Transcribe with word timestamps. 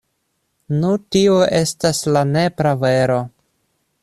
Nu 0.77 0.93
tio 1.15 1.35
estas 1.59 2.01
la 2.17 2.27
nepra 2.33 2.73
vero. 2.87 3.23